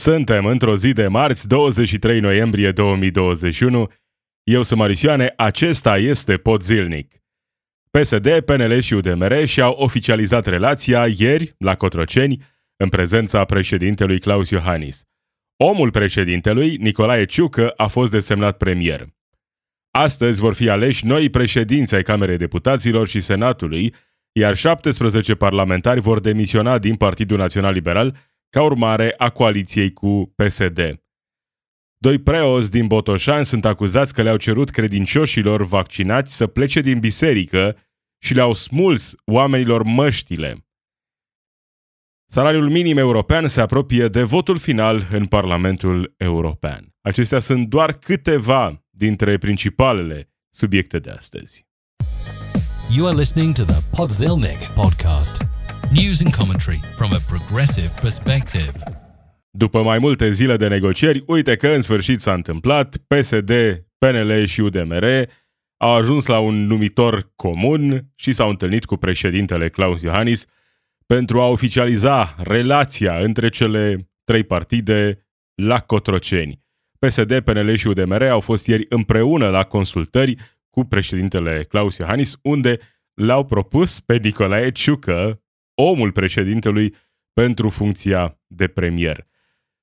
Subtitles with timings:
[0.00, 3.88] Suntem într-o zi de marți, 23 noiembrie 2021.
[4.42, 7.22] Eu sunt Marisioane, acesta este Pod Zilnic.
[7.90, 12.42] PSD, PNL și UDMR și-au oficializat relația ieri, la Cotroceni,
[12.76, 15.04] în prezența președintelui Claus Iohannis.
[15.56, 19.06] Omul președintelui, Nicolae Ciucă, a fost desemnat premier.
[19.90, 23.94] Astăzi vor fi aleși noi președinți ai Camerei Deputaților și Senatului,
[24.32, 28.16] iar 17 parlamentari vor demisiona din Partidul Național Liberal
[28.50, 31.00] ca urmare a coaliției cu PSD.
[31.96, 37.76] Doi preoți din Botoșani sunt acuzați că le-au cerut credincioșilor vaccinați să plece din biserică
[38.22, 40.64] și le-au smuls oamenilor măștile.
[42.26, 46.94] Salariul minim european se apropie de votul final în Parlamentul European.
[47.00, 51.66] Acestea sunt doar câteva dintre principalele subiecte de astăzi.
[52.96, 55.59] You are listening to the Podzilnic podcast.
[55.88, 58.72] News and commentary from a progressive perspective.
[59.50, 63.52] După mai multe zile de negocieri, uite că în sfârșit s-a întâmplat, PSD,
[63.98, 65.04] PNL și UDMR
[65.76, 70.46] au ajuns la un numitor comun și s-au întâlnit cu președintele Claus Iohannis
[71.06, 76.62] pentru a oficializa relația între cele trei partide la Cotroceni.
[76.98, 80.36] PSD, PNL și UDMR au fost ieri împreună la consultări
[80.70, 82.78] cu președintele Claus Iohannis, unde
[83.14, 85.42] l-au propus pe Nicolae Ciucă,
[85.80, 86.94] omul președintelui,
[87.32, 89.26] pentru funcția de premier.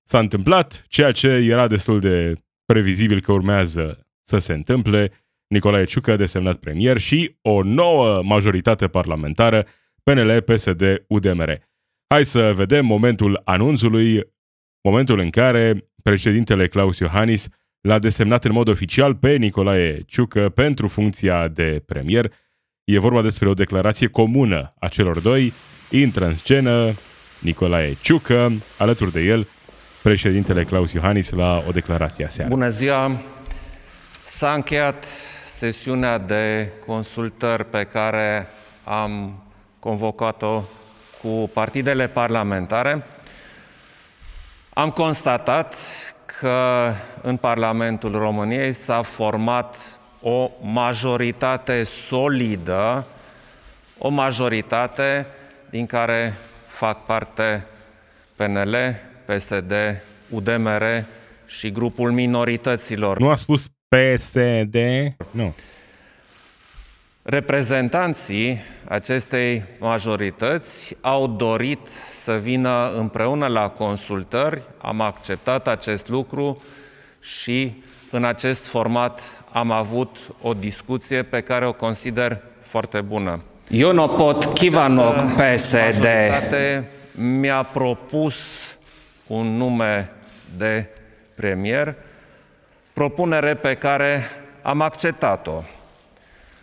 [0.04, 2.34] S-a întâmplat ceea ce era destul de
[2.66, 5.12] previzibil că urmează să se întâmple,
[5.48, 9.66] Nicolae Ciucă desemnat premier și o nouă majoritate parlamentară,
[10.04, 11.60] PNL, PSD, UDMR.
[12.08, 14.22] Hai să vedem momentul anunțului,
[14.82, 17.48] momentul în care președintele Claus Iohannis
[17.82, 22.34] l-a desemnat în mod oficial pe Nicolae Ciucă pentru funcția de premier.
[22.84, 25.54] E vorba despre o declarație comună a celor doi.
[25.90, 26.94] Intră în scenă
[27.40, 29.48] Nicolae Ciucă, alături de el
[30.02, 32.50] președintele Claus Iohannis la o declarație aseară.
[32.50, 33.22] Bună ziua!
[34.22, 35.06] S-a încheiat
[35.48, 38.48] sesiunea de consultări pe care
[38.84, 39.44] am
[39.80, 40.64] convocat-o
[41.22, 43.04] cu partidele parlamentare.
[44.74, 45.76] Am constatat
[46.40, 53.06] că în Parlamentul României s-a format o majoritate solidă,
[53.98, 55.28] o majoritate
[55.70, 56.34] din care
[56.68, 57.66] fac parte
[58.36, 58.76] PNL,
[59.26, 59.74] PSD,
[60.30, 61.06] UDMR
[61.46, 63.20] și grupul minorităților.
[63.20, 64.76] Nu a spus PSD?
[65.32, 65.56] Nu.
[67.22, 76.62] Reprezentanții acestei majorități au dorit să vină împreună la consultări, am acceptat acest lucru
[77.20, 83.42] și în acest format am avut o discuție pe care o consider foarte bună.
[83.70, 86.06] Eu nu pot Kivanok PSD.
[87.16, 88.68] Mi-a propus
[89.28, 90.12] un nume
[90.58, 90.88] de
[91.36, 91.96] premier,
[92.94, 94.24] propunere pe care
[94.62, 95.64] am acceptat-o.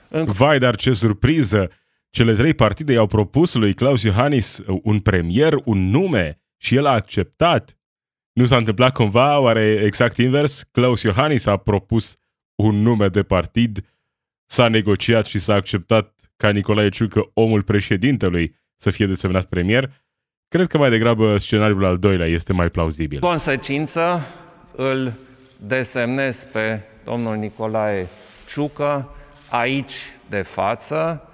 [0.08, 1.70] Vai, dar ce surpriză!
[2.10, 6.92] Cele trei partide i-au propus lui Claus Iohannis un premier, un nume și el a
[6.92, 7.78] acceptat.
[8.32, 10.62] Nu s-a întâmplat cumva, oare exact invers?
[10.62, 12.16] Claus Iohannis a propus
[12.54, 13.86] un nume de partid,
[14.44, 19.90] s-a negociat și s-a acceptat ca Nicolae Ciucă, omul președintelui, să fie desemnat premier.
[20.48, 23.20] Cred că mai degrabă scenariul al doilea este mai plauzibil.
[23.20, 24.26] Consecință,
[24.76, 25.12] îl
[25.56, 28.08] desemnez pe domnul Nicolae
[28.48, 29.08] Ciucă
[29.48, 29.92] aici
[30.28, 31.28] de față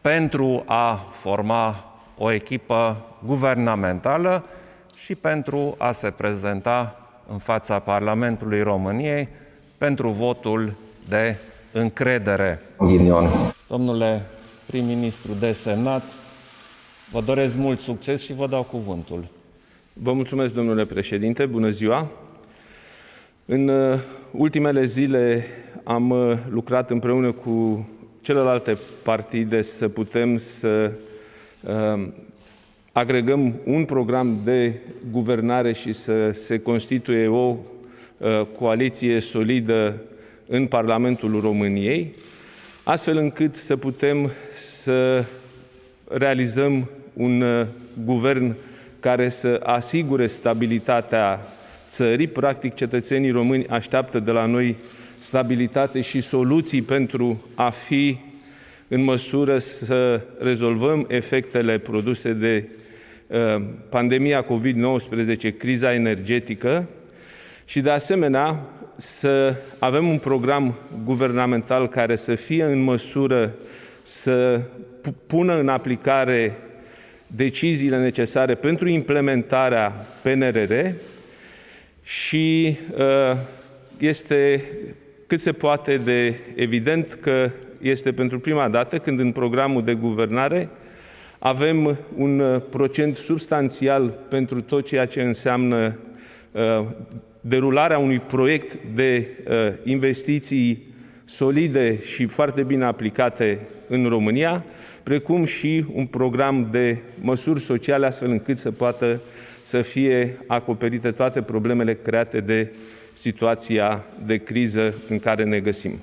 [0.00, 4.44] pentru a forma o echipă guvernamentală
[4.96, 9.28] și pentru a se prezenta în fața Parlamentului României
[9.78, 10.74] pentru votul
[11.08, 11.36] de
[11.72, 12.62] încredere.
[12.78, 13.28] Ghinion.
[13.68, 14.26] Domnule
[14.66, 16.02] prim-ministru desemnat,
[17.10, 19.28] vă doresc mult succes și vă dau cuvântul.
[19.92, 22.10] Vă mulțumesc, domnule președinte, bună ziua!
[23.44, 23.98] În uh,
[24.30, 25.44] ultimele zile
[25.84, 27.88] am uh, lucrat împreună cu
[28.20, 30.92] celelalte partide să putem să
[31.60, 32.08] uh,
[32.92, 34.74] agregăm un program de
[35.10, 37.56] guvernare și să se constituie o
[38.16, 40.02] uh, coaliție solidă
[40.46, 42.14] în Parlamentul României,
[42.88, 45.24] astfel încât să putem să
[46.08, 47.66] realizăm un uh,
[48.04, 48.54] guvern
[49.00, 51.40] care să asigure stabilitatea
[51.88, 52.26] țării.
[52.26, 54.76] Practic, cetățenii români așteaptă de la noi
[55.18, 58.18] stabilitate și soluții pentru a fi
[58.88, 62.68] în măsură să rezolvăm efectele produse de
[63.26, 66.88] uh, pandemia COVID-19, criza energetică
[67.64, 68.60] și, de asemenea,
[68.96, 73.54] să avem un program guvernamental care să fie în măsură
[74.02, 74.60] să
[75.26, 76.56] pună în aplicare
[77.26, 80.72] deciziile necesare pentru implementarea PNRR
[82.02, 83.36] și uh,
[83.98, 84.64] este
[85.26, 87.50] cât se poate de evident că
[87.80, 90.68] este pentru prima dată când în programul de guvernare
[91.38, 95.98] avem un uh, procent substanțial pentru tot ceea ce înseamnă
[96.52, 96.86] uh,
[97.48, 99.54] derularea unui proiect de uh,
[99.84, 100.94] investiții
[101.24, 103.58] solide și foarte bine aplicate
[103.88, 104.64] în România,
[105.02, 109.20] precum și un program de măsuri sociale astfel încât să poată
[109.62, 112.72] să fie acoperite toate problemele create de
[113.14, 116.00] situația de criză în care ne găsim.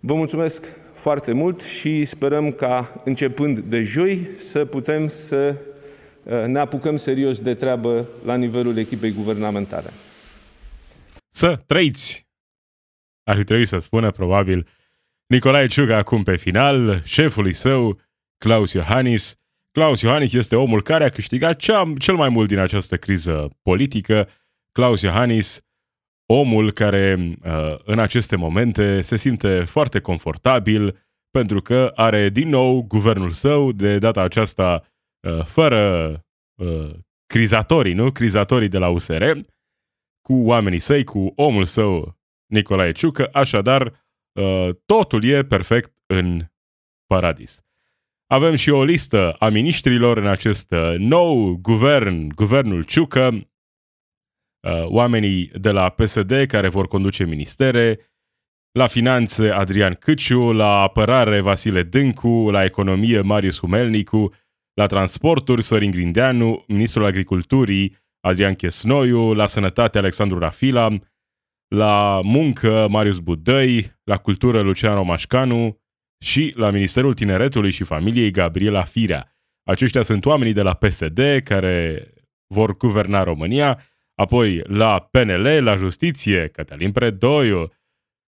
[0.00, 5.54] Vă mulțumesc foarte mult și sperăm ca, începând de joi, să putem să
[6.22, 9.90] uh, ne apucăm serios de treabă la nivelul echipei guvernamentale.
[11.38, 12.28] Să trăiți!
[13.24, 14.68] Ar fi trebuit să spună, probabil,
[15.26, 18.00] Nicolae Ciuga acum pe final, șefului său,
[18.38, 19.34] Claus Iohannis.
[19.70, 24.28] Claus Iohannis este omul care a câștigat cea, cel mai mult din această criză politică.
[24.72, 25.60] Claus Iohannis
[26.26, 30.98] omul care uh, în aceste momente se simte foarte confortabil
[31.30, 34.84] pentru că are din nou guvernul său, de data aceasta
[35.20, 36.12] uh, fără
[36.54, 36.90] uh,
[37.26, 38.10] crizatorii, nu?
[38.10, 39.22] Crizatorii de la USR,
[40.28, 42.16] cu oamenii săi, cu omul său
[42.46, 44.06] Nicolae Ciucă, așadar
[44.86, 46.40] totul e perfect în
[47.06, 47.62] paradis.
[48.26, 53.48] Avem și o listă a miniștrilor în acest nou guvern, guvernul Ciucă,
[54.68, 57.98] Uh, oamenii de la PSD care vor conduce ministere,
[58.72, 64.34] la finanțe Adrian Câciu, la apărare Vasile Dâncu, la economie Marius Humelnicu,
[64.74, 70.88] la transporturi Sorin Grindeanu, ministrul agriculturii Adrian Chesnoiu, la sănătate Alexandru Rafila,
[71.68, 75.80] la muncă Marius Budăi, la cultură Lucian Romașcanu
[76.24, 79.32] și la Ministerul Tineretului și Familiei Gabriela Firea.
[79.62, 82.08] Aceștia sunt oamenii de la PSD care
[82.46, 83.78] vor guverna România
[84.18, 87.72] Apoi la PNL, la Justiție, Cătălin Predoiu,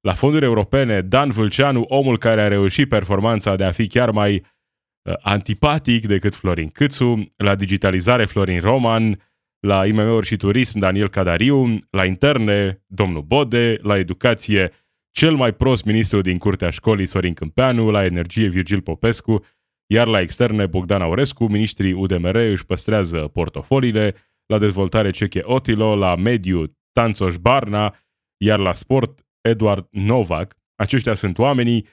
[0.02, 4.36] la fonduri europene, Dan Vâlceanu, omul care a reușit performanța de a fi chiar mai
[4.36, 9.33] uh, antipatic decât Florin Câțu, la digitalizare Florin Roman,
[9.68, 14.72] la IMM-uri și turism Daniel Cadariu, la interne domnul Bode, la educație
[15.12, 19.46] cel mai prost ministru din curtea școlii Sorin Câmpeanu, la energie Virgil Popescu,
[19.86, 24.16] iar la externe Bogdan Aurescu, ministrii UDMR își păstrează portofoliile,
[24.46, 27.96] la dezvoltare Ceche Otilo, la mediu Tanțoș Barna,
[28.38, 30.56] iar la sport Eduard Novak.
[30.76, 31.88] Aceștia sunt oamenii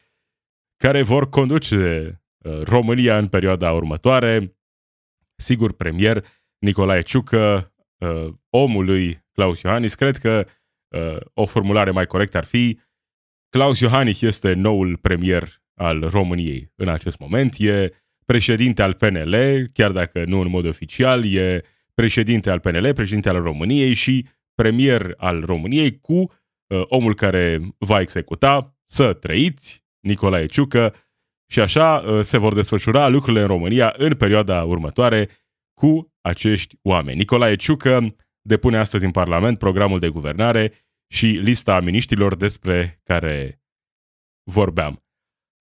[0.76, 4.56] care vor conduce uh, România în perioada următoare.
[5.36, 6.24] Sigur, premier
[6.60, 9.94] Nicolae Ciucă, uh, omul lui Claus Iohannis.
[9.94, 10.46] Cred că
[10.88, 12.78] uh, o formulare mai corectă ar fi
[13.48, 17.54] Claus Iohannis este noul premier al României în acest moment.
[17.58, 17.90] E
[18.24, 21.64] președinte al PNL, chiar dacă nu în mod oficial, e
[21.94, 28.00] președinte al PNL, președinte al României și premier al României cu uh, omul care va
[28.00, 30.94] executa, să trăiți, Nicolae Ciucă,
[31.50, 35.28] și așa uh, se vor desfășura lucrurile în România în perioada următoare
[35.74, 37.18] cu acești oameni.
[37.18, 38.06] Nicolae Ciucă
[38.42, 40.72] depune astăzi în Parlament programul de guvernare
[41.06, 43.62] și lista miniștrilor despre care
[44.50, 45.04] vorbeam.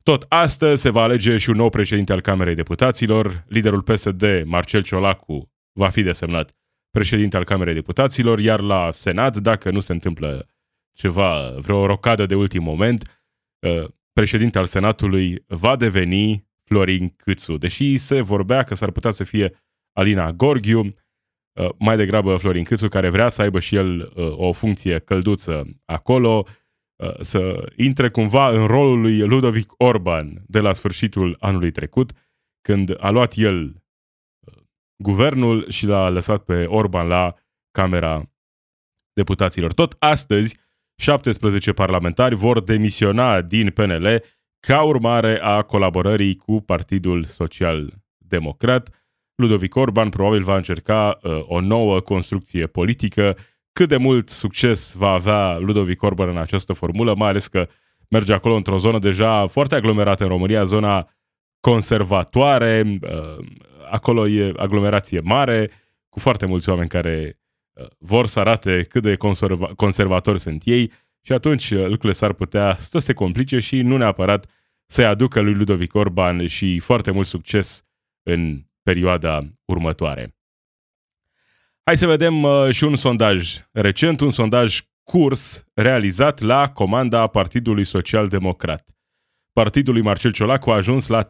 [0.04, 3.44] Tot astăzi se va alege și un nou președinte al Camerei Deputaților.
[3.48, 6.56] Liderul PSD, Marcel Ciolacu, va fi desemnat
[6.92, 10.50] președinte al Camerei Deputaților, iar la Senat, dacă nu se întâmplă
[10.94, 13.22] ceva, vreo rocadă de ultim moment,
[13.60, 17.58] uh, președinte al Senatului va deveni Florin Câțu.
[17.58, 19.54] Deși se vorbea că s-ar putea să fie
[19.94, 24.52] Alina Gorghiu, uh, mai degrabă Florin Câțu, care vrea să aibă și el uh, o
[24.52, 26.46] funcție călduță acolo,
[27.20, 32.12] să intre cumva în rolul lui Ludovic Orban de la sfârșitul anului trecut,
[32.62, 33.84] când a luat el
[35.04, 37.36] guvernul și l-a lăsat pe Orban la
[37.72, 38.32] Camera
[39.14, 39.74] Deputaților.
[39.74, 40.58] Tot astăzi,
[40.96, 44.24] 17 parlamentari vor demisiona din PNL
[44.60, 48.99] ca urmare a colaborării cu Partidul Social Democrat.
[49.40, 53.38] Ludovic Orban probabil va încerca uh, o nouă construcție politică.
[53.72, 57.68] Cât de mult succes va avea Ludovic Orban în această formulă, mai ales că
[58.10, 61.10] merge acolo într-o zonă deja foarte aglomerată în România, zona
[61.60, 63.46] conservatoare, uh,
[63.92, 65.72] acolo e aglomerație mare,
[66.10, 67.40] cu foarte mulți oameni care
[67.74, 70.92] uh, vor să arate cât de conserva- conservatori sunt ei
[71.22, 74.46] și atunci uh, lucrurile s-ar putea să se complice și nu neapărat
[74.86, 77.84] să-i aducă lui Ludovic Orban și foarte mult succes
[78.24, 80.36] în perioada următoare.
[81.84, 87.84] Hai să vedem uh, și un sondaj recent, un sondaj curs realizat la comanda Partidului
[87.84, 88.90] Social Democrat.
[89.54, 91.30] Partidul lui Marcel Ciolacu a ajuns la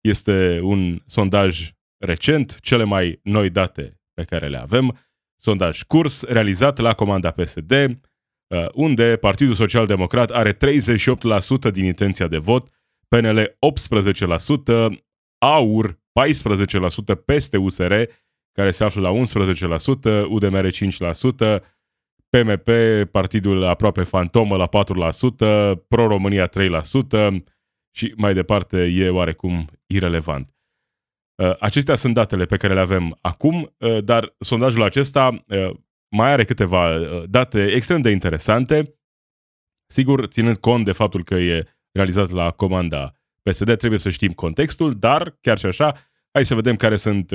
[0.00, 4.98] Este un sondaj recent, cele mai noi date pe care le avem.
[5.36, 12.28] sondaj curs realizat la comanda PSD, uh, unde Partidul Social Democrat are 38% din intenția
[12.28, 12.68] de vot,
[13.08, 15.04] PNL 18%,
[15.38, 17.92] AUR 14% peste USR,
[18.52, 19.12] care se află la
[20.24, 21.62] 11%, UDMR 5%,
[22.30, 22.68] PMP,
[23.10, 24.68] partidul aproape fantomă la 4%,
[25.88, 26.52] Pro-România 3%
[27.96, 30.54] și mai departe e oarecum irelevant.
[31.42, 35.70] Uh, acestea sunt datele pe care le avem acum, uh, dar sondajul acesta uh,
[36.08, 38.98] mai are câteva date extrem de interesante.
[39.86, 43.12] Sigur, ținând cont de faptul că e realizat la comanda
[43.50, 45.92] PSD, trebuie să știm contextul, dar chiar și așa,
[46.32, 47.32] hai să vedem care sunt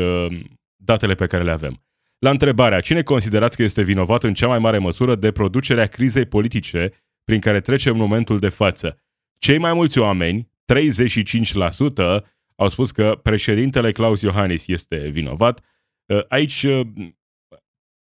[0.76, 1.84] datele pe care le avem.
[2.20, 6.26] La întrebarea cine considerați că este vinovat în cea mai mare măsură de producerea crizei
[6.26, 6.92] politice
[7.24, 9.02] prin care trecem în momentul de față,
[9.38, 12.26] cei mai mulți oameni, 35%,
[12.56, 15.66] au spus că președintele Claus Iohannis este vinovat.
[16.06, 16.88] Uh, aici uh,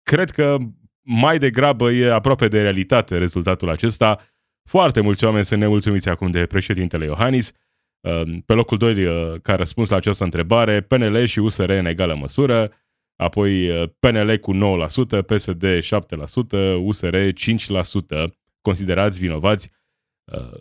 [0.04, 0.58] cred că
[1.02, 4.20] mai degrabă e aproape de realitate rezultatul acesta.
[4.70, 7.52] Foarte mulți oameni sunt nemulțumiți acum de președintele Iohannis.
[8.02, 12.72] Uh, pe locul 2, ca răspuns la această întrebare, PNL și USR în egală măsură,
[13.16, 13.68] apoi
[14.00, 14.58] PNL cu 9%,
[15.26, 18.30] PSD 7%, USR 5%
[18.62, 19.72] considerați vinovați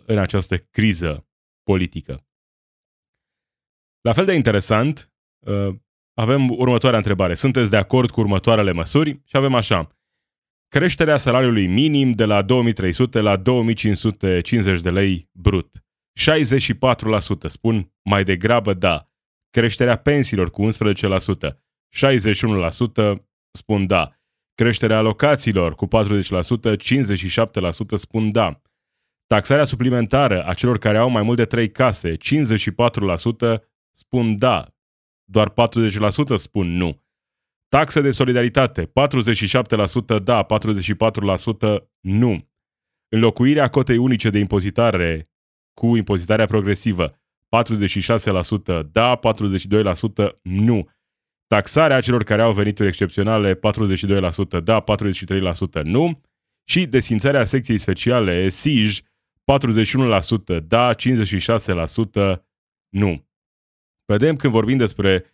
[0.05, 1.27] în această criză
[1.63, 2.23] politică.
[4.01, 5.75] La fel de interesant, uh,
[6.13, 7.33] avem următoarea întrebare.
[7.33, 9.21] Sunteți de acord cu următoarele măsuri?
[9.25, 9.89] Și avem așa.
[10.67, 15.83] Creșterea salariului minim de la 2300 la 2550 de lei brut.
[16.19, 19.09] 64% spun mai degrabă da.
[19.49, 20.69] Creșterea pensiilor cu 11%.
[23.15, 23.19] 61%
[23.51, 24.13] spun da.
[24.55, 25.91] Creșterea alocațiilor cu 40%, 57%
[27.95, 28.61] spun da.
[29.27, 32.19] Taxarea suplimentară a celor care au mai mult de 3 case, 54%
[33.91, 34.67] spun da,
[35.23, 35.53] doar 40%
[36.35, 37.03] spun nu.
[37.67, 38.91] Taxe de solidaritate, 47%
[40.23, 40.47] da, 44%
[41.99, 42.47] nu.
[43.09, 45.28] Înlocuirea cotei unice de impozitare
[45.79, 50.89] cu impozitarea progresivă, 46% da, 42% nu.
[51.47, 53.59] Taxarea celor care au venituri excepționale, 42%
[54.63, 54.83] da,
[55.81, 56.21] 43% nu.
[56.69, 62.41] Și desfințarea secției speciale, SIJ, 41% da, 56%
[62.89, 63.27] nu.
[64.05, 65.25] Vedem când vorbim despre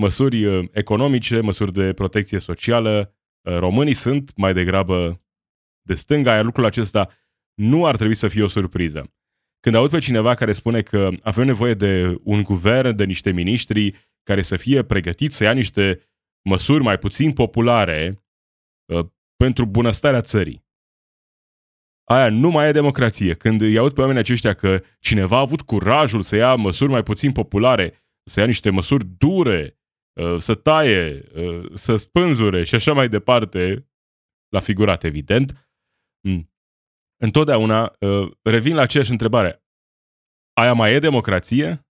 [0.00, 3.14] măsuri uh, economice, măsuri de protecție socială,
[3.48, 5.18] uh, românii sunt mai degrabă
[5.82, 7.10] de stânga, iar lucrul acesta
[7.54, 9.14] nu ar trebui să fie o surpriză.
[9.64, 14.10] Când aud pe cineva care spune că avem nevoie de un guvern, de niște miniștri
[14.22, 16.00] care să fie pregătiți să ia niște
[16.48, 18.24] măsuri mai puțin populare
[18.92, 19.06] uh,
[19.36, 20.66] pentru bunăstarea țării.
[22.04, 23.34] Aia nu mai e democrație.
[23.34, 27.02] Când îi aud pe oamenii aceștia că cineva a avut curajul să ia măsuri mai
[27.02, 27.94] puțin populare
[28.30, 29.78] să ia niște măsuri dure,
[30.20, 33.88] uh, să taie, uh, să spânzure și așa mai departe,
[34.48, 35.70] la figurat, evident,
[36.20, 36.53] mm.
[37.16, 39.64] Întotdeauna uh, revin la aceeași întrebare.
[40.52, 41.86] Aia mai e democrație?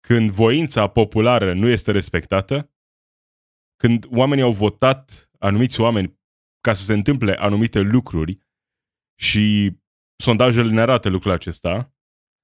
[0.00, 2.70] Când voința populară nu este respectată?
[3.76, 6.20] Când oamenii au votat, anumiți oameni,
[6.60, 8.38] ca să se întâmple anumite lucruri
[9.20, 9.76] și
[10.22, 11.94] sondajele ne arată lucrul acesta,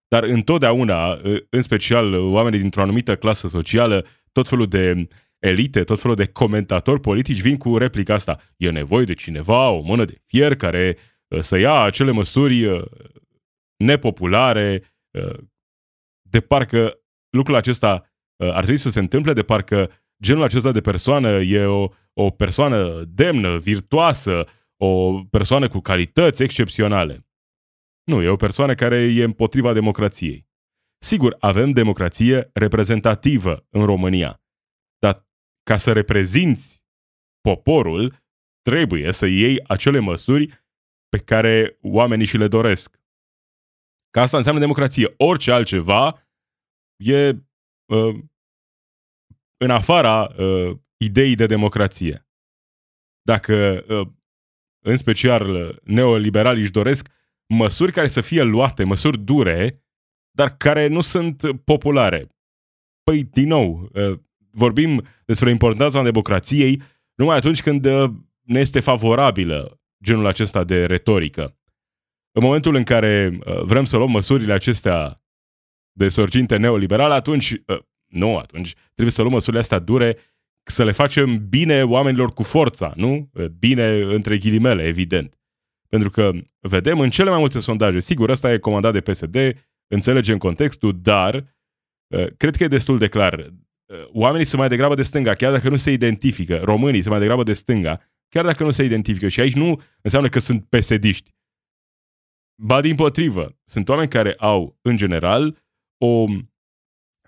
[0.08, 6.16] dar întotdeauna, în special oamenii dintr-o anumită clasă socială, tot felul de elite, tot felul
[6.16, 8.40] de comentatori politici vin cu replica asta.
[8.56, 10.96] E nevoie de cineva, o mână de fier care
[11.40, 12.84] să ia acele măsuri
[13.76, 14.96] nepopulare,
[16.30, 17.00] de parcă
[17.36, 19.90] lucrul acesta ar trebui să se întâmple, de parcă
[20.22, 24.46] genul acesta de persoană e o, o persoană demnă, virtuoasă,
[24.76, 27.26] o persoană cu calități excepționale.
[28.04, 30.50] Nu, e o persoană care e împotriva democrației.
[30.98, 34.42] Sigur, avem democrație reprezentativă în România,
[34.98, 35.26] dar
[35.62, 36.82] ca să reprezinți
[37.40, 38.16] poporul,
[38.62, 40.61] trebuie să iei acele măsuri
[41.12, 43.00] pe care oamenii și le doresc.
[44.10, 45.14] Că asta înseamnă democrație.
[45.16, 46.26] Orice altceva
[46.96, 48.18] e uh,
[49.56, 52.26] în afara uh, ideii de democrație.
[53.22, 54.08] Dacă, uh,
[54.84, 57.08] în special, neoliberalii își doresc
[57.46, 59.84] măsuri care să fie luate, măsuri dure,
[60.30, 62.28] dar care nu sunt populare.
[63.02, 64.18] Păi, din nou, uh,
[64.50, 66.82] vorbim despre importanța democrației
[67.14, 68.10] numai atunci când uh,
[68.42, 71.56] ne este favorabilă genul acesta de retorică.
[72.32, 75.22] În momentul în care uh, vrem să luăm măsurile acestea
[75.92, 77.54] de sorginte neoliberală, atunci,
[78.06, 80.16] nu, atunci trebuie să luăm măsurile astea dure,
[80.62, 83.30] să le facem bine oamenilor cu forța, nu?
[83.58, 85.42] Bine între ghilimele, evident.
[85.88, 86.30] Pentru că
[86.60, 89.36] vedem în cele mai multe sondaje, sigur, ăsta e comandat de PSD,
[89.86, 91.34] înțelegem contextul, dar
[92.14, 93.38] uh, cred că e destul de clar.
[93.38, 96.56] uh, oamenii sunt mai degrabă de stânga, chiar dacă nu se identifică.
[96.56, 98.00] Românii sunt mai degrabă de stânga,
[98.34, 99.28] chiar dacă nu se identifică.
[99.28, 101.30] Și aici nu înseamnă că sunt pesediști.
[102.62, 105.64] Ba din potrivă, sunt oameni care au, în general,
[105.98, 106.24] o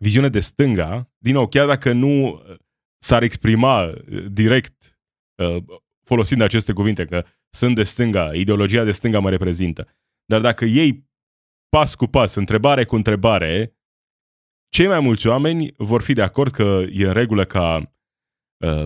[0.01, 2.57] viziune de stânga, din nou, chiar dacă nu uh,
[2.99, 4.99] s-ar exprima uh, direct
[5.43, 5.65] uh,
[6.05, 9.89] folosind aceste cuvinte, că sunt de stânga, ideologia de stânga mă reprezintă.
[10.25, 11.09] Dar dacă ei
[11.69, 13.77] pas cu pas, întrebare cu întrebare,
[14.69, 17.95] cei mai mulți oameni vor fi de acord că e în regulă ca
[18.65, 18.85] uh,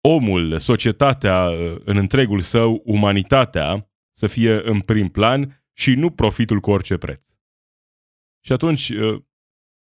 [0.00, 6.60] omul, societatea uh, în întregul său, umanitatea, să fie în prim plan și nu profitul
[6.60, 7.28] cu orice preț.
[8.44, 9.22] Și atunci uh,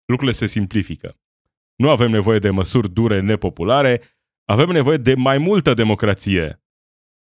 [0.06, 1.20] lucrurile se simplifică.
[1.76, 4.02] Nu avem nevoie de măsuri dure, nepopulare,
[4.46, 6.64] avem nevoie de mai multă democrație.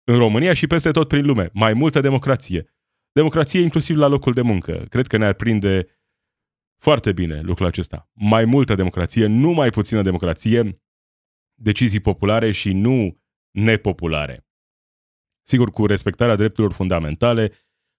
[0.04, 1.50] În România și peste tot prin lume.
[1.52, 2.74] Mai multă democrație.
[3.12, 4.86] Democrație inclusiv la locul de muncă.
[4.88, 5.86] Cred că ne-ar prinde
[6.78, 8.10] foarte bine lucrul acesta.
[8.12, 10.80] Mai multă democrație, nu mai puțină democrație,
[11.62, 14.46] decizii populare și nu nepopulare.
[15.46, 17.52] Sigur, cu respectarea drepturilor fundamentale,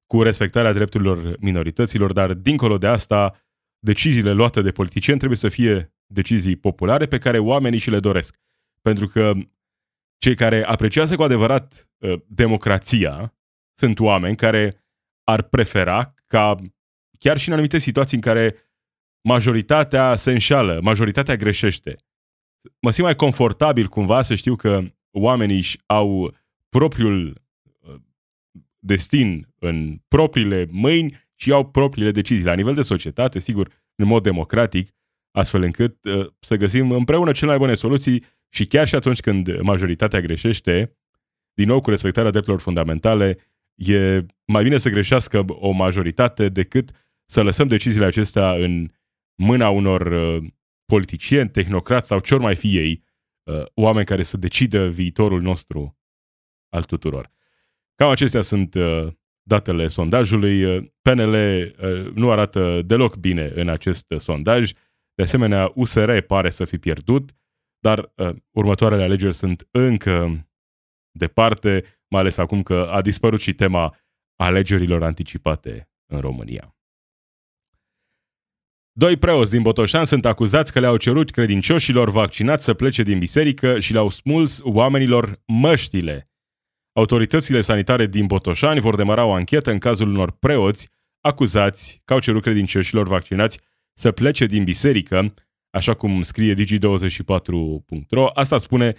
[0.05, 3.41] cu respectarea drepturilor minorităților, dar dincolo de asta,
[3.79, 8.39] deciziile luate de politicieni trebuie să fie decizii populare pe care oamenii și le doresc.
[8.81, 9.33] Pentru că
[10.17, 13.35] cei care apreciază cu adevărat uh, democrația
[13.77, 14.85] sunt oameni care
[15.23, 16.55] ar prefera ca
[17.19, 18.55] chiar și în anumite situații în care
[19.27, 21.95] majoritatea se înșală, majoritatea greșește.
[22.79, 26.35] Mă simt mai confortabil cumva să știu că oamenii își au
[26.69, 27.41] propriul
[27.79, 27.95] uh,
[28.79, 32.45] destin în propriile mâini și au propriile decizii.
[32.45, 34.89] La nivel de societate, sigur, în mod democratic,
[35.31, 39.61] astfel încât uh, să găsim împreună cele mai bune soluții și chiar și atunci când
[39.61, 40.97] majoritatea greșește,
[41.53, 43.37] din nou cu respectarea drepturilor fundamentale,
[43.75, 46.91] e mai bine să greșească o majoritate decât
[47.25, 48.91] să lăsăm deciziile acestea în
[49.35, 50.43] mâna unor uh,
[50.91, 53.03] politicieni, tehnocrați sau ce mai fi ei,
[53.43, 55.97] uh, oameni care să decidă viitorul nostru
[56.69, 57.31] al tuturor.
[57.95, 59.07] Cam acestea sunt uh,
[59.41, 60.81] datele sondajului.
[61.01, 61.35] PNL
[62.13, 64.71] nu arată deloc bine în acest sondaj.
[65.13, 67.31] De asemenea, USR pare să fi pierdut,
[67.79, 68.13] dar
[68.51, 70.47] următoarele alegeri sunt încă
[71.11, 73.97] departe, mai ales acum că a dispărut și tema
[74.35, 76.75] alegerilor anticipate în România.
[78.93, 83.79] Doi preoți din Botoșan sunt acuzați că le-au cerut credincioșilor vaccinați să plece din biserică
[83.79, 86.31] și le-au smuls oamenilor măștile.
[86.93, 90.89] Autoritățile sanitare din Botoșani vor demara o anchetă în cazul unor preoți
[91.21, 93.59] acuzați că au cerut credincioșilor vaccinați
[93.93, 95.33] să plece din biserică,
[95.69, 98.27] așa cum scrie digi24.ro.
[98.33, 98.95] Asta spune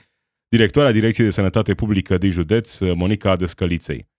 [0.48, 4.10] directoarea Direcției de Sănătate Publică din județ, Monica Descăliței.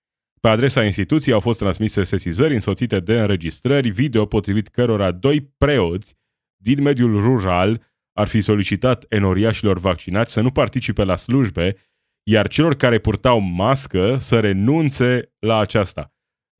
[0.43, 6.15] Pe adresa instituției au fost transmise sesizări însoțite de înregistrări video potrivit cărora doi preoți
[6.61, 11.75] din mediul rural ar fi solicitat enoriașilor vaccinați să nu participe la slujbe,
[12.23, 16.13] iar celor care purtau mască să renunțe la aceasta.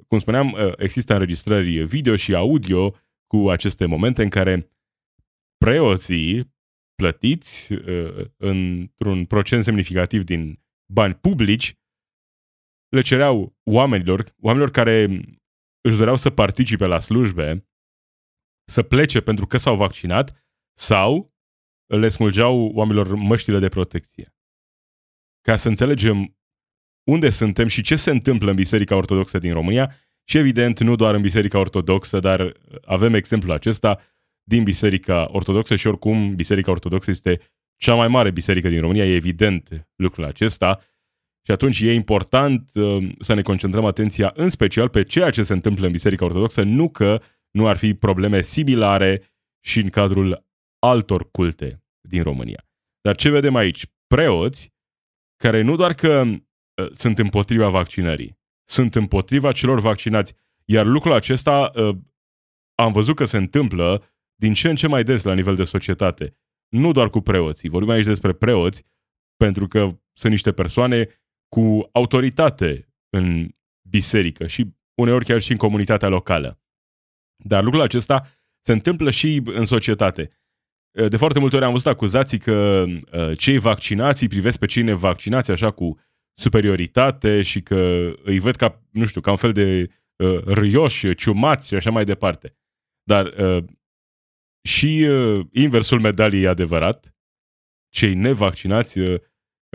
[0.08, 2.96] Cum spuneam, ă, există înregistrări video și audio
[3.28, 4.72] cu aceste momente în care
[5.58, 6.54] preoții
[6.96, 10.60] plătiți ă, într-un procent semnificativ din
[10.94, 11.78] bani publici
[12.94, 15.22] le cereau oamenilor, oamenilor care
[15.82, 17.68] își doreau să participe la slujbe,
[18.72, 20.46] să plece pentru că s-au vaccinat
[20.78, 21.34] sau
[21.86, 24.36] le smulgeau oamenilor măștile de protecție.
[25.42, 26.38] Ca să înțelegem
[27.10, 31.16] unde suntem și ce se întâmplă în Biserica Ortodoxă din România și evident nu doar
[31.16, 34.00] în Biserica Ortodoxă, dar avem exemplul acesta
[34.44, 37.40] din Biserica Ortodoxă și oricum Biserica Ortodoxă este
[37.76, 40.93] cea mai mare biserică din România, e evident lucrul acesta
[41.46, 45.54] și atunci e important uh, să ne concentrăm atenția în special pe ceea ce se
[45.54, 49.22] întâmplă în Biserica Ortodoxă, nu că nu ar fi probleme similare
[49.66, 50.46] și în cadrul
[50.80, 52.68] altor culte din România.
[53.02, 53.86] Dar ce vedem aici?
[54.08, 54.74] Preoți
[55.44, 60.34] care nu doar că uh, sunt împotriva vaccinării, sunt împotriva celor vaccinați,
[60.66, 61.98] iar lucrul acesta uh,
[62.76, 64.04] am văzut că se întâmplă
[64.36, 66.38] din ce în ce mai des la nivel de societate.
[66.70, 67.70] Nu doar cu preoții.
[67.70, 68.84] Vorbim aici despre preoți,
[69.36, 69.80] pentru că
[70.14, 71.23] sunt niște persoane
[71.54, 73.50] cu autoritate în
[73.90, 76.62] biserică și uneori chiar și în comunitatea locală.
[77.44, 78.28] Dar lucrul acesta
[78.66, 80.30] se întâmplă și în societate.
[81.10, 85.52] De foarte multe ori am văzut acuzații că uh, cei vaccinați privesc pe cei nevaccinați
[85.52, 86.00] așa cu
[86.34, 91.68] superioritate și că îi văd ca, nu știu, ca un fel de uh, râioși, ciumați
[91.68, 92.56] și așa mai departe.
[93.04, 93.64] Dar uh,
[94.68, 97.16] și uh, inversul medaliei e adevărat.
[97.90, 99.22] Cei nevaccinați uh,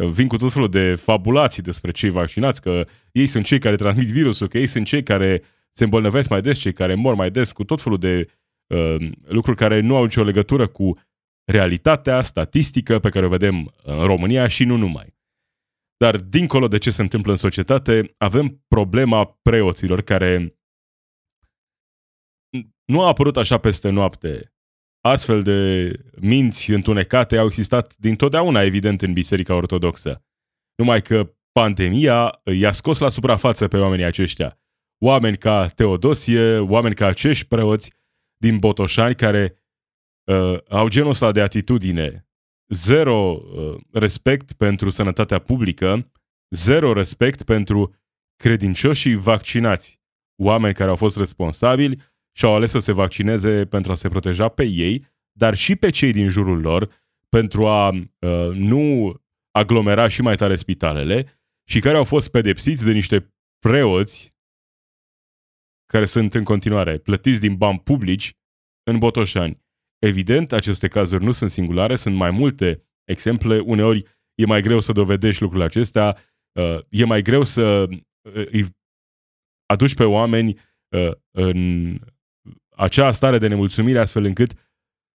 [0.07, 4.07] vin cu tot felul de fabulații despre cei vaccinați, că ei sunt cei care transmit
[4.07, 7.53] virusul, că ei sunt cei care se îmbolnăvesc mai des, cei care mor mai des,
[7.53, 8.29] cu tot felul de
[8.67, 10.99] uh, lucruri care nu au nicio legătură cu
[11.45, 15.17] realitatea statistică pe care o vedem în România și nu numai.
[15.97, 20.59] Dar dincolo de ce se întâmplă în societate, avem problema preoților care
[22.85, 24.53] nu a apărut așa peste noapte.
[25.01, 30.25] Astfel de minți întunecate au existat dintotdeauna, evident, în Biserica Ortodoxă.
[30.75, 34.59] Numai că pandemia i-a scos la suprafață pe oamenii aceștia.
[34.99, 37.93] Oameni ca Teodosie, oameni ca acești preoți
[38.37, 39.57] din Botoșani care
[40.25, 42.29] uh, au genul ăsta de atitudine.
[42.69, 46.11] Zero uh, respect pentru sănătatea publică,
[46.51, 47.95] zero respect pentru
[48.37, 50.01] credincioșii vaccinați.
[50.43, 52.01] Oameni care au fost responsabili
[52.39, 55.91] și au ales să se vaccineze pentru a se proteja pe ei, dar și pe
[55.91, 56.91] cei din jurul lor,
[57.29, 59.15] pentru a uh, nu
[59.51, 64.37] aglomera și mai tare spitalele și care au fost pedepsiți de niște preoți
[65.93, 68.37] care sunt în continuare plătiți din bani publici
[68.91, 69.63] în Botoșani.
[69.99, 73.59] Evident, aceste cazuri nu sunt singulare, sunt mai multe exemple.
[73.59, 76.17] Uneori e mai greu să dovedești lucrurile acestea,
[76.61, 78.67] uh, e mai greu să uh, îi
[79.67, 81.99] aduci pe oameni uh, în
[82.79, 84.53] acea stare de nemulțumire astfel încât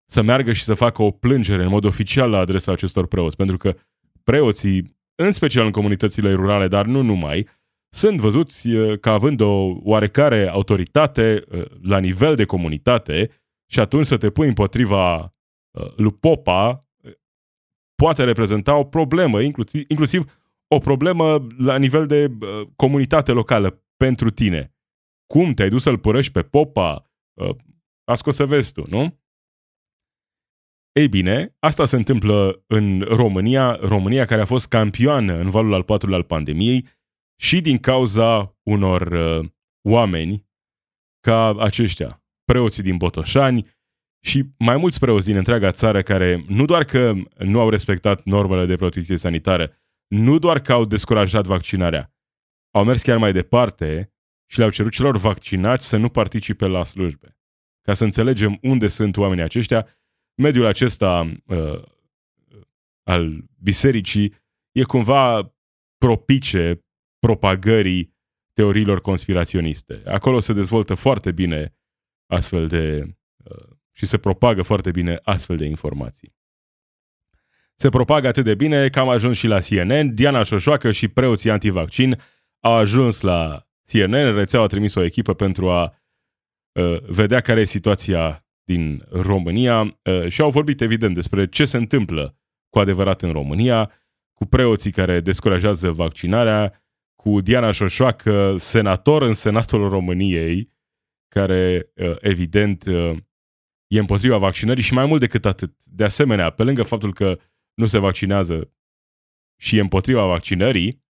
[0.06, 3.36] să meargă și să facă o plângere în mod oficial la adresa acestor preoți.
[3.36, 3.76] Pentru că
[4.24, 7.48] preoții, în special în comunitățile rurale, dar nu numai,
[7.96, 8.68] sunt văzuți
[9.02, 11.44] ca având o oarecare autoritate
[11.82, 13.30] la nivel de comunitate
[13.72, 15.36] și atunci să te pui împotriva
[15.96, 16.80] lui Popa
[17.96, 22.32] poate reprezenta o problemă, inclusiv, inclusiv o problemă la nivel de
[22.76, 24.76] comunitate locală pentru tine.
[25.34, 27.11] Cum te-ai dus să-l părăși pe Popa?
[28.04, 29.20] A scos să vezi tu, nu?
[30.92, 35.84] Ei bine, asta se întâmplă în România, România care a fost campioană în valul al
[35.84, 36.88] patrulea al pandemiei
[37.42, 39.50] și din cauza unor uh,
[39.90, 40.50] oameni
[41.20, 43.68] ca aceștia, preoții din Botoșani
[44.26, 48.66] și mai mulți preoți din întreaga țară care nu doar că nu au respectat normele
[48.66, 49.72] de protecție sanitară,
[50.08, 52.14] nu doar că au descurajat vaccinarea,
[52.76, 54.11] au mers chiar mai departe
[54.52, 57.38] și le-au cerut celor vaccinați să nu participe la slujbe.
[57.82, 59.88] Ca să înțelegem unde sunt oamenii aceștia,
[60.42, 61.82] mediul acesta uh,
[63.04, 64.36] al bisericii
[64.72, 65.56] e cumva
[65.98, 66.86] propice
[67.20, 68.16] propagării
[68.54, 70.02] teoriilor conspiraționiste.
[70.06, 71.76] Acolo se dezvoltă foarte bine
[72.28, 76.36] astfel de uh, și se propagă foarte bine astfel de informații.
[77.76, 81.52] Se propagă atât de bine că am ajuns și la CNN, Diana Șoșoacă și preoții
[81.52, 82.22] antivaccin
[82.60, 85.96] au ajuns la CNN, rețeaua a trimis o echipă pentru a
[86.80, 91.78] uh, vedea care e situația din România uh, și au vorbit evident despre ce se
[91.78, 92.38] întâmplă
[92.70, 93.92] cu adevărat în România,
[94.34, 96.84] cu preoții care descurajează vaccinarea,
[97.16, 100.72] cu Diana Șoșoacă, senator în Senatul României,
[101.28, 103.18] care uh, evident uh,
[103.88, 105.86] e împotriva vaccinării și mai mult decât atât.
[105.86, 107.40] De asemenea, pe lângă faptul că
[107.74, 108.74] nu se vaccinează
[109.60, 111.04] și e împotriva vaccinării,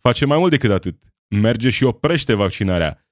[0.00, 1.11] face mai mult decât atât.
[1.32, 3.06] Merge și oprește vaccinarea.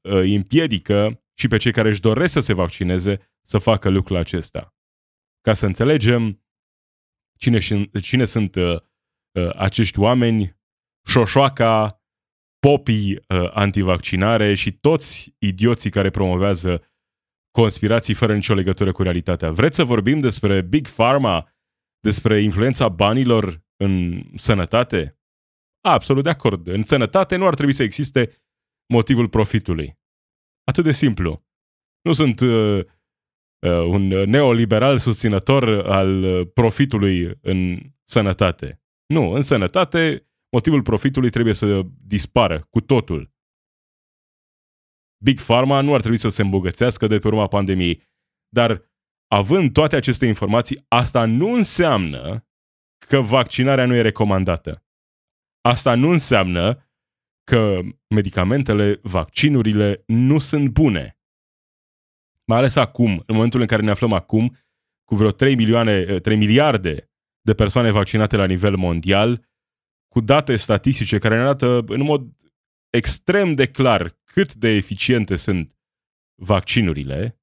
[0.00, 4.74] Îi împiedică și pe cei care își doresc să se vaccineze să facă lucrul acesta.
[5.40, 6.44] Ca să înțelegem
[7.38, 7.58] cine,
[8.00, 8.56] cine sunt
[9.56, 10.58] acești oameni,
[11.06, 12.00] șoșoaca,
[12.58, 16.84] popii uh, antivaccinare și toți idioții care promovează
[17.50, 19.50] conspirații fără nicio legătură cu realitatea.
[19.50, 21.52] Vreți să vorbim despre Big Pharma,
[22.00, 25.19] despre influența banilor în sănătate?
[25.80, 26.66] Absolut de acord.
[26.66, 28.42] În sănătate nu ar trebui să existe
[28.92, 29.98] motivul profitului.
[30.64, 31.44] Atât de simplu.
[32.02, 32.84] Nu sunt uh,
[33.66, 38.82] uh, un neoliberal susținător al uh, profitului în sănătate.
[39.06, 43.32] Nu, în sănătate motivul profitului trebuie să dispară cu totul.
[45.24, 48.02] Big Pharma nu ar trebui să se îmbogățească de pe urma pandemiei.
[48.48, 48.90] Dar,
[49.26, 52.46] având toate aceste informații, asta nu înseamnă
[53.06, 54.84] că vaccinarea nu e recomandată.
[55.60, 56.90] Asta nu înseamnă
[57.44, 61.18] că medicamentele, vaccinurile nu sunt bune.
[62.44, 64.56] Mai ales acum, în momentul în care ne aflăm acum,
[65.04, 69.48] cu vreo 3, milioane, 3 miliarde de persoane vaccinate la nivel mondial,
[70.08, 72.36] cu date statistice care ne arată în mod
[72.90, 75.78] extrem de clar cât de eficiente sunt
[76.42, 77.40] vaccinurile,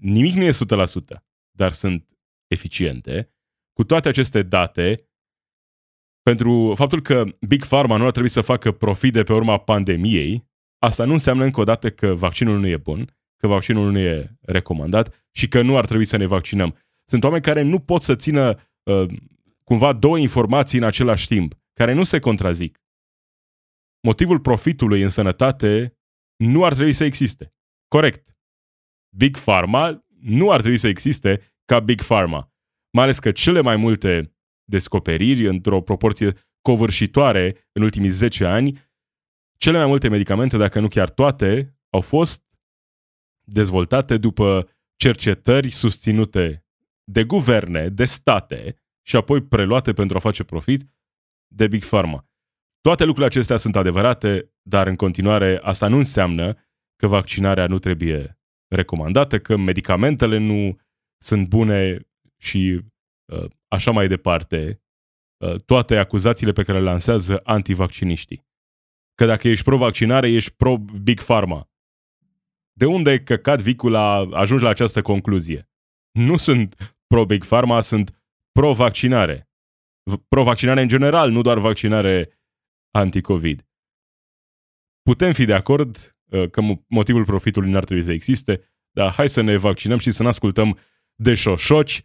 [0.00, 2.08] nimic nu e 100%, dar sunt
[2.46, 3.34] eficiente.
[3.72, 5.09] Cu toate aceste date,
[6.22, 10.48] pentru faptul că Big Pharma nu ar trebui să facă profit de pe urma pandemiei,
[10.78, 14.36] asta nu înseamnă încă o dată că vaccinul nu e bun, că vaccinul nu e
[14.40, 16.76] recomandat și că nu ar trebui să ne vaccinăm.
[17.04, 19.06] Sunt oameni care nu pot să țină uh,
[19.64, 22.82] cumva două informații în același timp care nu se contrazic.
[24.02, 25.98] Motivul profitului în sănătate
[26.36, 27.54] nu ar trebui să existe.
[27.88, 28.36] Corect.
[29.16, 32.52] Big Pharma nu ar trebui să existe ca Big Pharma.
[32.92, 34.34] Mai ales că cele mai multe
[34.70, 38.88] descoperiri, într-o proporție covârșitoare în ultimii 10 ani,
[39.56, 42.42] cele mai multe medicamente, dacă nu chiar toate, au fost
[43.46, 46.64] dezvoltate după cercetări susținute
[47.04, 50.82] de guverne, de state și apoi preluate pentru a face profit
[51.54, 52.28] de Big Pharma.
[52.80, 56.54] Toate lucrurile acestea sunt adevărate, dar în continuare asta nu înseamnă
[56.96, 60.78] că vaccinarea nu trebuie recomandată, că medicamentele nu
[61.22, 62.80] sunt bune și
[63.32, 64.82] uh, așa mai departe,
[65.36, 68.48] uh, toate acuzațiile pe care le lansează antivacciniștii.
[69.14, 71.70] Că dacă ești pro-vaccinare, ești pro-Big Pharma.
[72.72, 75.70] De unde căcat vicul a ajuns la această concluzie?
[76.10, 79.50] Nu sunt pro-Big Pharma, sunt pro-vaccinare.
[80.28, 82.40] Pro-vaccinare în general, nu doar vaccinare
[82.90, 83.68] anti-COVID.
[85.02, 89.40] Putem fi de acord uh, că motivul profitului n-ar trebui să existe, dar hai să
[89.40, 90.78] ne vaccinăm și să ne ascultăm
[91.14, 92.02] de șoșoci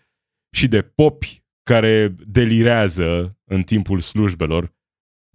[0.56, 4.74] și de popi care delirează în timpul slujbelor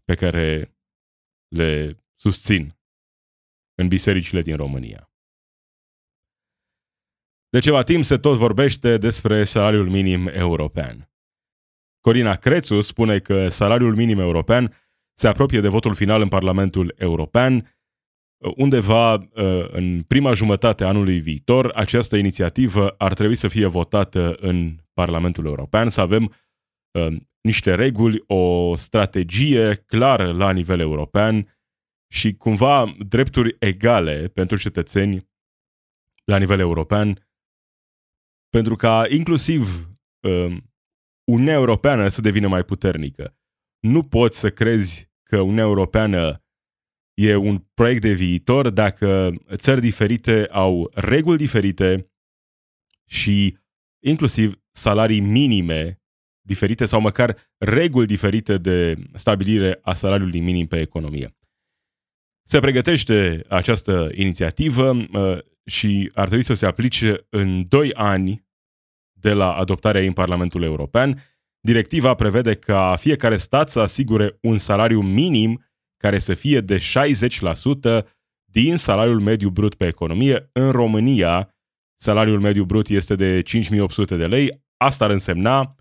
[0.05, 0.77] pe care
[1.49, 2.79] le susțin
[3.75, 5.11] în bisericile din România.
[7.49, 11.13] De ceva timp se tot vorbește despre salariul minim european.
[12.01, 14.75] Corina Crețu spune că salariul minim european
[15.19, 17.80] se apropie de votul final în Parlamentul European.
[18.57, 19.25] Undeva uh,
[19.71, 25.47] în prima jumătate a anului viitor, această inițiativă ar trebui să fie votată în Parlamentul
[25.47, 26.35] European, să avem
[26.99, 31.59] uh, niște reguli, o strategie clară la nivel european
[32.13, 35.29] și cumva drepturi egale pentru cetățeni
[36.25, 37.29] la nivel european,
[38.49, 39.91] pentru ca inclusiv
[40.29, 40.57] uh,
[41.25, 43.37] Uniunea Europeană să devină mai puternică.
[43.81, 46.45] Nu poți să crezi că Uniunea Europeană
[47.15, 52.11] e un proiect de viitor dacă țări diferite au reguli diferite
[53.07, 53.59] și
[54.05, 56.03] inclusiv salarii minime
[56.47, 61.37] diferite sau măcar reguli diferite de stabilire a salariului minim pe economie.
[62.49, 68.49] Se pregătește această inițiativă uh, și ar trebui să se aplice în 2 ani
[69.13, 71.23] de la adoptarea ei în Parlamentul European
[71.63, 75.65] Directiva prevede ca fiecare stat să asigure un salariu minim
[76.03, 78.07] care să fie de 60%
[78.45, 80.51] din salariul mediu brut pe economie.
[80.53, 81.55] În România,
[82.01, 84.63] salariul mediu brut este de 5800 de lei.
[84.77, 85.75] Asta ar însemna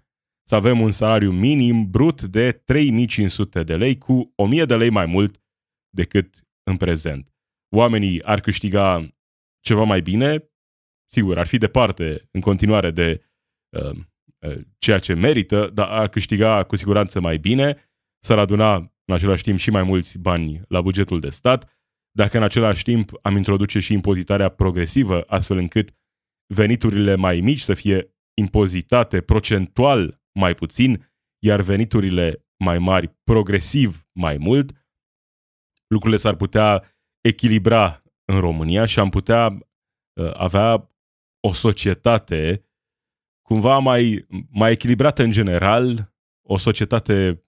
[0.47, 5.05] să avem un salariu minim brut de 3500 de lei cu 1000 de lei mai
[5.05, 5.41] mult
[5.89, 7.33] decât în prezent.
[7.75, 9.07] Oamenii ar câștiga
[9.59, 10.49] ceva mai bine,
[11.11, 13.23] sigur, ar fi departe în continuare de
[13.77, 13.99] uh,
[14.39, 19.43] Eh, ceea ce merită, dar a câștiga cu siguranță mai bine, s-ar aduna în același
[19.43, 21.77] timp și mai mulți bani la bugetul de stat,
[22.11, 25.95] dacă în același timp am introduce și impozitarea progresivă, astfel încât
[26.53, 34.37] veniturile mai mici să fie impozitate procentual mai puțin, iar veniturile mai mari progresiv mai
[34.37, 34.71] mult,
[35.87, 36.83] lucrurile s-ar putea
[37.21, 40.89] echilibra în România și am putea uh, avea
[41.39, 42.63] o societate
[43.41, 46.13] cumva mai, mai echilibrată în general,
[46.47, 47.43] o societate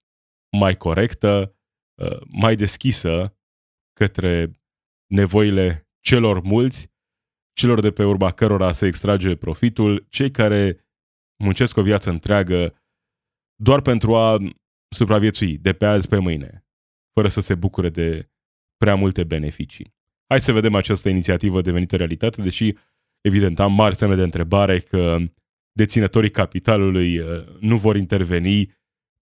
[0.57, 1.55] mai corectă,
[2.01, 3.37] uh, mai deschisă
[3.93, 4.51] către
[5.07, 6.91] nevoile celor mulți,
[7.53, 10.85] celor de pe urma cărora se extrage profitul, cei care
[11.43, 12.75] muncesc o viață întreagă
[13.55, 14.37] doar pentru a
[14.95, 16.65] supraviețui de pe azi pe mâine,
[17.13, 18.29] fără să se bucure de
[18.77, 19.95] prea multe beneficii.
[20.27, 22.73] Hai să vedem această inițiativă devenită realitate, deși
[23.21, 25.17] evident am mari semne de întrebare că
[25.71, 28.80] deținătorii capitalului uh, nu vor interveni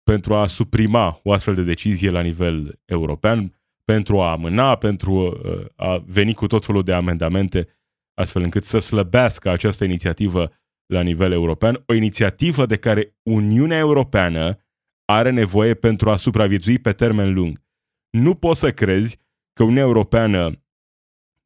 [0.09, 5.65] pentru a suprima o astfel de decizie la nivel european, pentru a amâna, pentru uh,
[5.75, 7.67] a veni cu tot felul de amendamente,
[8.13, 10.51] astfel încât să slăbească această inițiativă
[10.85, 14.57] la nivel european, o inițiativă de care Uniunea Europeană
[15.05, 17.61] are nevoie pentru a supraviețui pe termen lung.
[18.09, 19.17] Nu poți să crezi
[19.53, 20.63] că Uniunea Europeană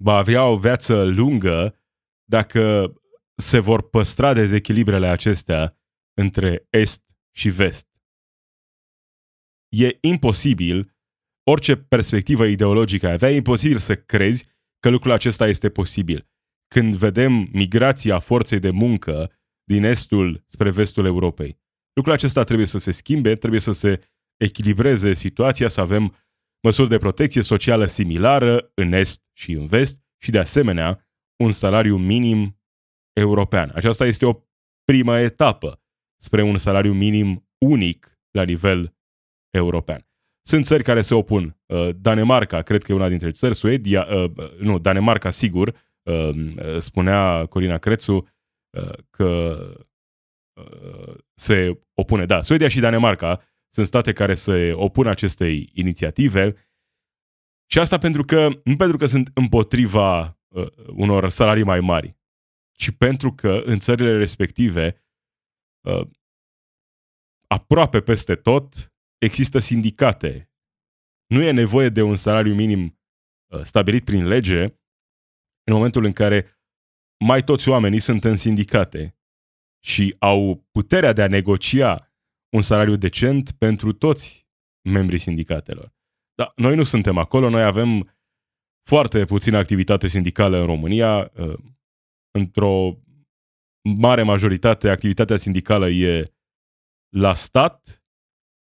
[0.04, 1.80] va avea o viață lungă
[2.30, 2.94] dacă
[3.36, 5.74] se vor păstra dezechilibrele acestea
[6.14, 7.92] între est și vest.
[9.76, 10.96] E imposibil,
[11.44, 14.46] orice perspectivă ideologică ai avea, e imposibil să crezi
[14.80, 16.28] că lucrul acesta este posibil.
[16.68, 19.32] Când vedem migrația forței de muncă
[19.64, 21.62] din estul spre vestul Europei.
[21.94, 24.00] Lucrul acesta trebuie să se schimbe, trebuie să se
[24.38, 26.16] echilibreze situația, să avem
[26.64, 31.08] măsuri de protecție socială similară în est și în vest și, de asemenea,
[31.44, 32.62] un salariu minim
[33.14, 33.72] european.
[33.76, 34.34] Aceasta este o
[34.84, 35.82] primă etapă
[36.22, 38.93] spre un salariu minim unic la nivel
[39.58, 40.08] european.
[40.46, 41.58] Sunt țări care se opun.
[41.66, 46.30] Uh, Danemarca, cred că e una dintre țări, Suedia, uh, nu, Danemarca, sigur, uh,
[46.78, 48.28] spunea Corina Crețu
[49.10, 49.58] că
[50.54, 52.26] uh, se opune.
[52.26, 56.56] Da, Suedia și Danemarca sunt state care se opun acestei inițiative
[57.74, 62.18] și asta pentru că, nu pentru că sunt împotriva uh, unor salarii mai mari,
[62.78, 65.04] ci pentru că în țările respective,
[65.88, 66.08] uh,
[67.48, 68.93] aproape peste tot,
[69.24, 70.52] există sindicate.
[71.28, 73.00] Nu e nevoie de un salariu minim
[73.54, 74.64] uh, stabilit prin lege
[75.64, 76.60] în momentul în care
[77.26, 79.18] mai toți oamenii sunt în sindicate
[79.84, 82.14] și au puterea de a negocia
[82.56, 84.48] un salariu decent pentru toți
[84.90, 85.94] membrii sindicatelor.
[86.36, 88.18] Dar noi nu suntem acolo, noi avem
[88.90, 91.32] foarte puțină activitate sindicală în România.
[91.36, 91.60] Uh,
[92.32, 92.98] într-o
[93.98, 96.34] mare majoritate, activitatea sindicală e
[97.10, 98.03] la stat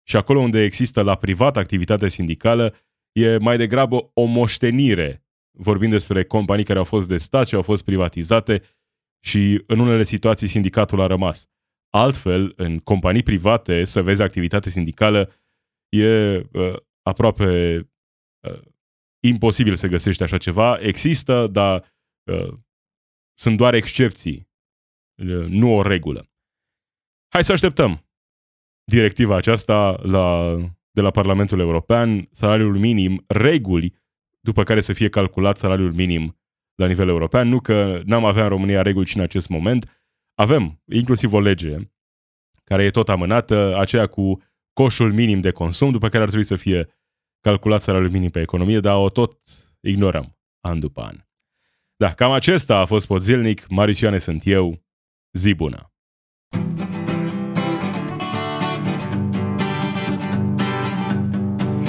[0.09, 2.75] și acolo unde există la privat activitate sindicală
[3.11, 5.25] e mai degrabă o moștenire.
[5.57, 8.61] Vorbim despre companii care au fost de stat și au fost privatizate
[9.23, 11.49] și în unele situații sindicatul a rămas.
[11.89, 15.31] Altfel, în companii private, să vezi activitate sindicală
[15.89, 17.77] e uh, aproape
[18.47, 18.61] uh,
[19.19, 20.79] imposibil să găsești așa ceva.
[20.79, 21.93] Există, dar
[22.31, 22.53] uh,
[23.33, 24.49] sunt doar excepții,
[25.15, 26.29] uh, nu o regulă.
[27.33, 28.08] Hai să așteptăm
[28.89, 30.57] directiva aceasta la,
[30.91, 33.93] de la Parlamentul European, salariul minim, reguli
[34.39, 36.39] după care să fie calculat salariul minim
[36.75, 37.47] la nivel european.
[37.47, 39.91] Nu că n-am avea în România reguli și în acest moment.
[40.35, 41.77] Avem inclusiv o lege
[42.63, 44.41] care e tot amânată, aceea cu
[44.73, 46.87] coșul minim de consum, după care ar trebui să fie
[47.41, 49.39] calculat salariul minim pe economie, dar o tot
[49.79, 51.15] ignorăm an după an.
[51.95, 54.83] Da, cam acesta a fost Podzilnic, Marisioane sunt eu,
[55.31, 55.88] zi bună!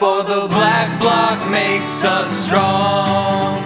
[0.00, 3.59] for the black bloc makes us strong.